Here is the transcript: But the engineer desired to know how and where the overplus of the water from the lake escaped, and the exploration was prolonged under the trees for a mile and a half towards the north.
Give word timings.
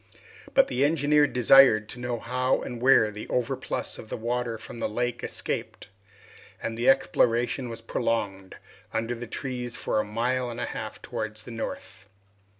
But 0.55 0.67
the 0.67 0.83
engineer 0.83 1.27
desired 1.27 1.87
to 1.89 1.99
know 1.99 2.17
how 2.17 2.63
and 2.63 2.81
where 2.81 3.11
the 3.11 3.27
overplus 3.27 3.99
of 3.99 4.09
the 4.09 4.17
water 4.17 4.57
from 4.57 4.79
the 4.79 4.89
lake 4.89 5.23
escaped, 5.23 5.89
and 6.59 6.75
the 6.75 6.89
exploration 6.89 7.69
was 7.69 7.81
prolonged 7.81 8.55
under 8.91 9.13
the 9.13 9.27
trees 9.27 9.75
for 9.75 9.99
a 9.99 10.03
mile 10.03 10.49
and 10.49 10.59
a 10.59 10.65
half 10.65 11.03
towards 11.03 11.43
the 11.43 11.51
north. 11.51 12.09